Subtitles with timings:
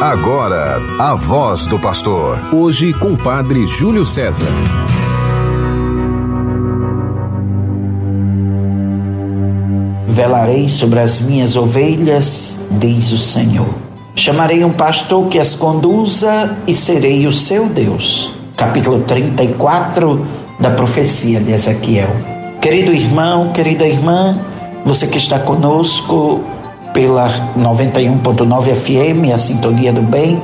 [0.00, 2.38] Agora, a voz do pastor.
[2.54, 4.46] Hoje com o padre Júlio César.
[10.06, 13.68] Velarei sobre as minhas ovelhas, diz o Senhor.
[14.16, 18.32] Chamarei um pastor que as conduza e serei o seu Deus.
[18.56, 20.26] Capítulo 34
[20.58, 22.08] da profecia de Ezequiel.
[22.62, 24.40] Querido irmão, querida irmã,
[24.82, 26.42] você que está conosco
[26.92, 30.40] pela 91.9 FM, a Sintonia do Bem,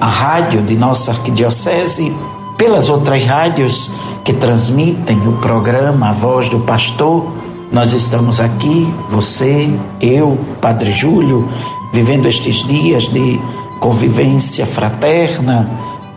[0.00, 2.14] a rádio de nossa arquidiocese,
[2.56, 3.90] pelas outras rádios
[4.24, 7.26] que transmitem o programa A Voz do Pastor.
[7.72, 11.48] Nós estamos aqui, você, eu, Padre Júlio,
[11.92, 13.40] vivendo estes dias de
[13.78, 15.70] convivência fraterna,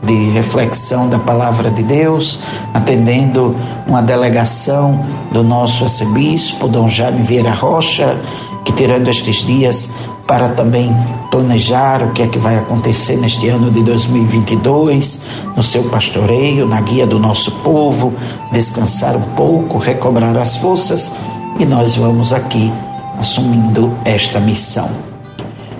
[0.04, 2.40] de reflexão da palavra de Deus,
[2.74, 3.56] atendendo
[3.88, 8.18] uma delegação do nosso arcebispo, Dom Jaime Vieira Rocha,
[8.66, 9.90] que tirando estes dias
[10.28, 10.96] para também
[11.30, 15.20] planejar o que é que vai acontecer neste ano de 2022,
[15.56, 18.14] no seu pastoreio, na guia do nosso povo,
[18.52, 21.12] descansar um pouco, recobrar as forças
[21.60, 22.72] e nós vamos aqui
[23.20, 25.13] assumindo esta missão.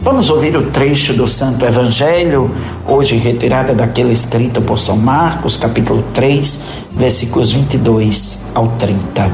[0.04, 2.52] Vamos ouvir o trecho do Santo Evangelho,
[2.86, 9.32] hoje retirada daquele escrito por São Marcos, capítulo 3, versículos 22 ao 30.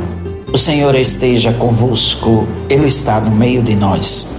[0.53, 4.29] O Senhor esteja convosco, Ele está no meio de nós.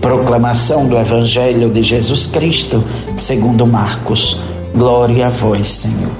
[0.00, 2.84] Proclamação do Evangelho de Jesus Cristo,
[3.16, 4.38] segundo Marcos.
[4.76, 6.12] Glória a vós, Senhor.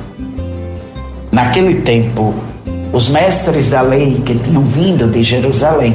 [1.31, 2.35] Naquele tempo,
[2.93, 5.95] os mestres da lei que tinham vindo de Jerusalém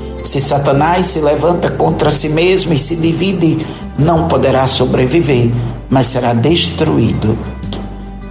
[0.23, 3.65] se Satanás se levanta contra si mesmo e se divide,
[3.97, 5.51] não poderá sobreviver,
[5.89, 7.37] mas será destruído.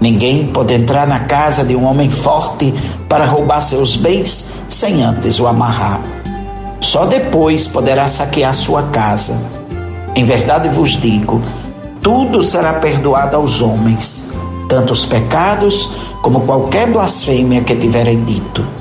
[0.00, 2.72] Ninguém pode entrar na casa de um homem forte
[3.08, 6.00] para roubar seus bens sem antes o amarrar.
[6.80, 9.38] Só depois poderá saquear sua casa.
[10.16, 11.42] Em verdade vos digo:
[12.02, 14.32] tudo será perdoado aos homens,
[14.70, 15.90] tanto os pecados
[16.22, 18.79] como qualquer blasfêmia que tiverem dito.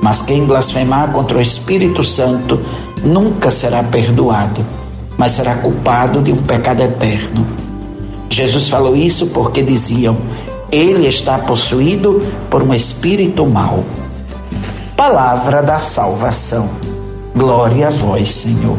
[0.00, 2.60] Mas quem blasfemar contra o Espírito Santo
[3.02, 4.64] nunca será perdoado,
[5.16, 7.46] mas será culpado de um pecado eterno.
[8.30, 10.16] Jesus falou isso porque diziam:
[10.70, 12.20] ele está possuído
[12.50, 13.84] por um espírito mau.
[14.96, 16.68] Palavra da salvação.
[17.34, 18.76] Glória a vós, Senhor.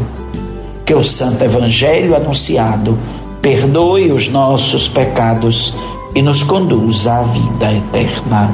[0.85, 2.97] Que o Santo Evangelho anunciado
[3.41, 5.73] perdoe os nossos pecados
[6.13, 8.53] e nos conduza à vida eterna.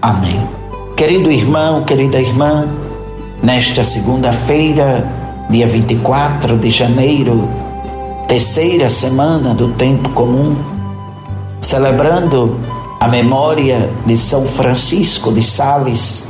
[0.00, 0.61] Amém.
[1.02, 2.64] Querido irmão, querida irmã,
[3.42, 5.04] nesta segunda-feira,
[5.50, 7.48] dia 24 de janeiro,
[8.28, 10.56] terceira semana do tempo comum,
[11.60, 12.56] celebrando
[13.00, 16.24] a memória de São Francisco de Sales,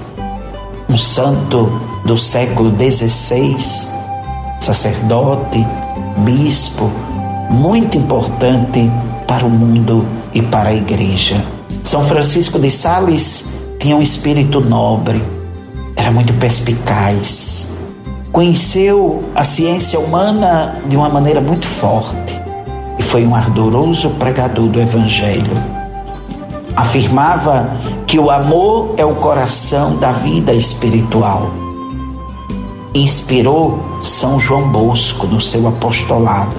[0.89, 1.69] um santo
[2.07, 3.59] do século XVI,
[4.59, 5.67] sacerdote,
[6.25, 6.91] bispo,
[7.51, 8.91] muito importante
[9.27, 11.45] para o mundo e para a igreja.
[11.85, 15.21] São Francisco de Sales tinha um espírito nobre,
[15.97, 17.77] era muito perspicaz,
[18.31, 22.41] conheceu a ciência humana de uma maneira muito forte
[22.97, 25.51] e foi um ardoroso pregador do Evangelho.
[26.77, 27.77] Afirmava
[28.07, 31.51] que o amor é o coração da vida espiritual.
[32.95, 36.55] Inspirou São João Bosco no seu apostolado.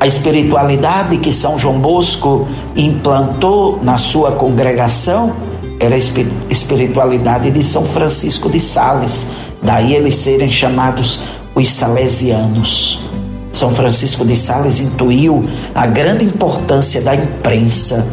[0.00, 5.34] A espiritualidade que São João Bosco implantou na sua congregação
[5.80, 5.98] era a
[6.50, 9.26] espiritualidade de São Francisco de Sales,
[9.62, 11.20] daí eles serem chamados
[11.54, 13.00] os salesianos.
[13.52, 15.44] São Francisco de Sales intuiu
[15.74, 18.06] a grande importância da imprensa,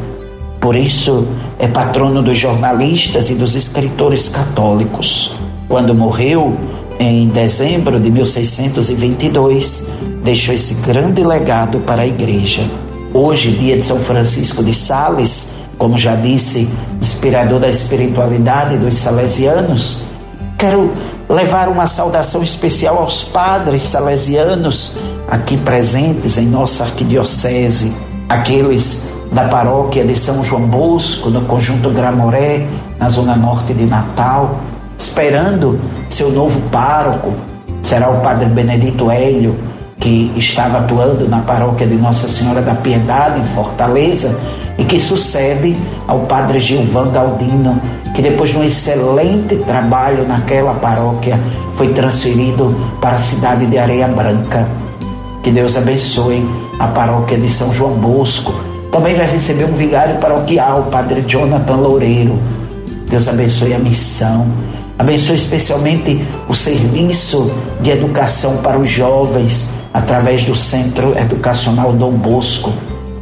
[0.59, 1.27] por isso
[1.59, 5.35] é patrono dos jornalistas e dos escritores católicos.
[5.67, 6.57] Quando morreu,
[6.99, 9.87] em dezembro de 1622,
[10.23, 12.63] deixou esse grande legado para a igreja.
[13.13, 16.69] Hoje, dia de São Francisco de Sales, como já disse,
[17.01, 20.05] inspirador da espiritualidade dos salesianos,
[20.57, 20.91] quero
[21.29, 24.97] levar uma saudação especial aos padres salesianos
[25.29, 27.93] aqui presentes em nossa arquidiocese,
[28.29, 32.65] aqueles da paróquia de São João Bosco, no conjunto Gramoré,
[32.99, 34.59] na zona norte de Natal,
[34.97, 35.79] esperando
[36.09, 37.33] seu novo pároco,
[37.81, 39.55] será o padre Benedito Hélio,
[39.99, 44.39] que estava atuando na paróquia de Nossa Senhora da Piedade, em Fortaleza,
[44.77, 45.75] e que sucede
[46.07, 47.81] ao padre Gilvan Galdino,
[48.13, 51.39] que depois de um excelente trabalho naquela paróquia,
[51.73, 54.67] foi transferido para a cidade de Areia Branca.
[55.43, 56.45] Que Deus abençoe
[56.79, 58.53] a paróquia de São João Bosco.
[58.91, 62.39] Também vai receber um vigário paroquial, o padre Jonathan Loureiro.
[63.09, 64.47] Deus abençoe a missão.
[64.97, 67.51] Abençoe especialmente o serviço
[67.81, 72.71] de educação para os jovens através do Centro Educacional Dom Bosco,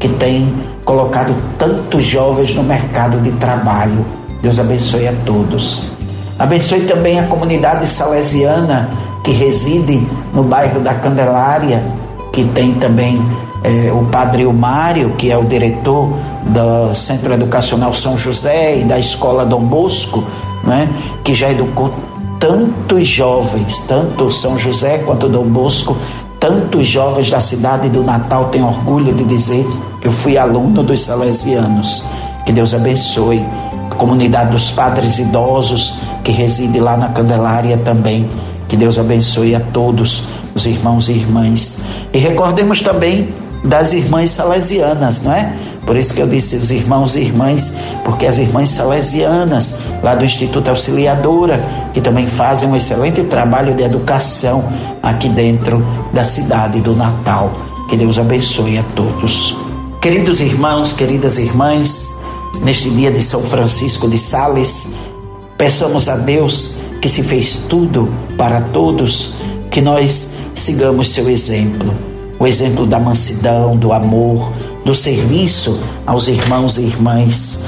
[0.03, 0.53] que tem
[0.83, 4.05] colocado tantos jovens no mercado de trabalho.
[4.41, 5.94] Deus abençoe a todos.
[6.38, 8.89] Abençoe também a comunidade salesiana
[9.23, 11.81] que reside no bairro da Candelária,
[12.33, 13.25] que tem também
[13.63, 16.09] é, o padre Mário, que é o diretor
[16.47, 20.21] do Centro Educacional São José e da Escola Dom Bosco,
[20.65, 20.89] né,
[21.23, 21.94] que já educou
[22.41, 25.95] tantos jovens, tanto São José quanto Dom Bosco,
[26.44, 29.65] tantos jovens da cidade do Natal têm orgulho de dizer:
[30.03, 32.03] Eu fui aluno dos Salesianos.
[32.45, 33.44] Que Deus abençoe
[33.89, 38.27] a comunidade dos padres idosos que reside lá na Candelária também.
[38.67, 40.23] Que Deus abençoe a todos
[40.53, 41.79] os irmãos e irmãs.
[42.11, 43.33] E recordemos também
[43.63, 45.53] das irmãs salesianas, não é?
[45.85, 47.73] Por isso que eu disse os irmãos e irmãs,
[48.03, 51.63] porque as irmãs salesianas, lá do Instituto Auxiliadora,
[51.94, 54.65] que também fazem um excelente trabalho de educação
[55.01, 57.51] aqui dentro da cidade do Natal.
[57.89, 59.72] Que Deus abençoe a todos.
[60.03, 62.13] Queridos irmãos, queridas irmãs,
[62.61, 64.89] neste dia de São Francisco de Sales,
[65.57, 69.33] peçamos a Deus que se fez tudo para todos,
[69.71, 71.95] que nós sigamos seu exemplo.
[72.38, 74.51] O exemplo da mansidão, do amor,
[74.83, 77.63] do serviço aos irmãos e irmãs,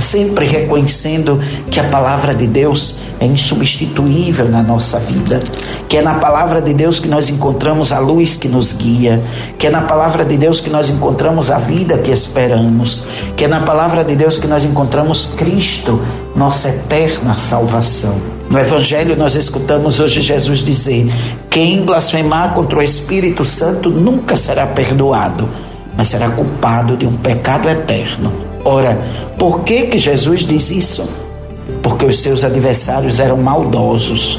[0.00, 1.38] sempre reconhecendo
[1.70, 5.40] que a palavra de Deus é insubstituível na nossa vida,
[5.88, 9.22] que é na palavra de Deus que nós encontramos a luz que nos guia,
[9.58, 13.04] que é na palavra de Deus que nós encontramos a vida que esperamos,
[13.36, 16.00] que é na palavra de Deus que nós encontramos Cristo,
[16.34, 18.38] nossa eterna salvação.
[18.50, 21.06] No Evangelho nós escutamos hoje Jesus dizer:
[21.50, 25.48] quem blasfemar contra o Espírito Santo nunca será perdoado,
[25.96, 28.47] mas será culpado de um pecado eterno.
[28.70, 29.00] Ora,
[29.38, 31.08] por que que Jesus diz isso?
[31.82, 34.38] Porque os seus adversários eram maldosos.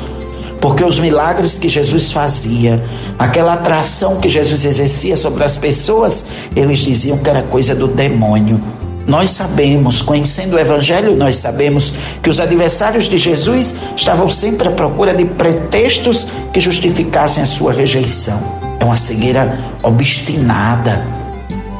[0.62, 2.80] Porque os milagres que Jesus fazia,
[3.18, 8.62] aquela atração que Jesus exercia sobre as pessoas, eles diziam que era coisa do demônio.
[9.08, 11.92] Nós sabemos, conhecendo o Evangelho, nós sabemos
[12.22, 17.74] que os adversários de Jesus estavam sempre à procura de pretextos que justificassem a sua
[17.74, 18.40] rejeição.
[18.80, 21.19] É uma cegueira obstinada,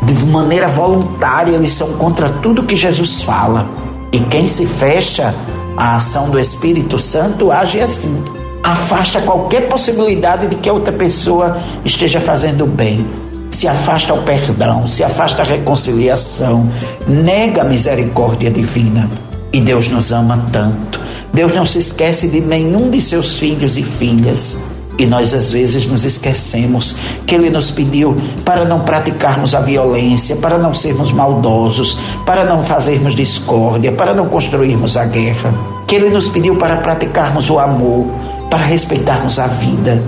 [0.04, 3.68] de maneira voluntária, eles são contra tudo que Jesus fala.
[4.12, 5.34] E quem se fecha
[5.78, 8.24] à ação do Espírito Santo age assim.
[8.64, 13.06] Afasta qualquer possibilidade de que a outra pessoa esteja fazendo bem.
[13.52, 16.70] Se afasta o perdão, se afasta a reconciliação,
[17.08, 19.10] nega a misericórdia divina.
[19.52, 21.00] E Deus nos ama tanto.
[21.34, 24.62] Deus não se esquece de nenhum de seus filhos e filhas.
[25.00, 30.36] E nós às vezes nos esquecemos que Ele nos pediu para não praticarmos a violência,
[30.36, 35.54] para não sermos maldosos, para não fazermos discórdia, para não construirmos a guerra.
[35.88, 38.08] Que Ele nos pediu para praticarmos o amor,
[38.50, 40.04] para respeitarmos a vida.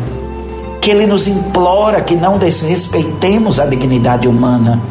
[0.81, 4.81] Que Ele nos implora que não desrespeitemos a dignidade humana.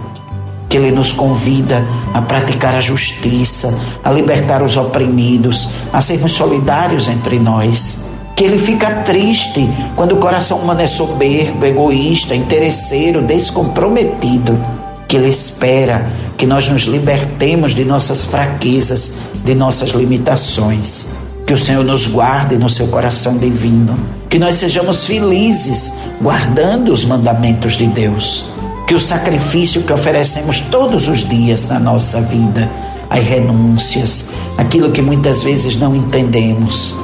[0.67, 1.84] Que Ele nos convida
[2.15, 8.08] a praticar a justiça, a libertar os oprimidos, a sermos solidários entre nós
[8.41, 14.59] que ele fica triste quando o coração humano é soberbo, egoísta, interesseiro, descomprometido,
[15.06, 19.13] que ele espera que nós nos libertemos de nossas fraquezas,
[19.44, 21.09] de nossas limitações.
[21.47, 23.94] Que o Senhor nos guarde no seu coração divino,
[24.31, 25.93] que nós sejamos felizes
[26.23, 28.47] guardando os mandamentos de Deus,
[28.87, 32.70] que o sacrifício que oferecemos todos os dias na nossa vida,
[33.11, 36.97] as renúncias, aquilo que muitas vezes não entendemos,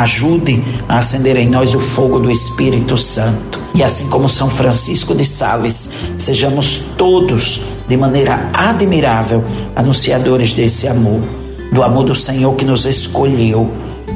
[0.00, 3.60] Ajude a acender em nós o fogo do Espírito Santo.
[3.74, 9.44] E assim como São Francisco de Sales, sejamos todos, de maneira admirável,
[9.76, 11.20] anunciadores desse amor,
[11.70, 13.70] do amor do Senhor que nos escolheu,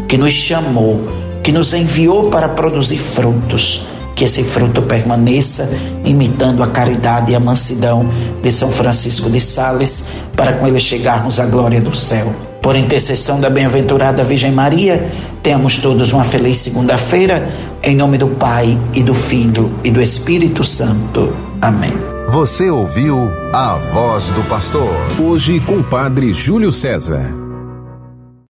[0.08, 1.06] que nos chamou,
[1.42, 3.86] que nos enviou para produzir frutos.
[4.14, 5.68] Que esse fruto permaneça
[6.04, 8.09] imitando a caridade e a mansidão
[8.42, 10.04] de São Francisco de Sales,
[10.37, 12.33] para com ele chegarmos à glória do céu.
[12.62, 15.06] Por intercessão da bem-aventurada Virgem Maria,
[15.42, 17.47] tenhamos todos uma feliz segunda-feira,
[17.83, 21.35] em nome do Pai e do Filho e do Espírito Santo.
[21.61, 21.92] Amém.
[22.28, 24.88] Você ouviu a voz do pastor.
[25.21, 27.43] Hoje com o Padre Júlio César.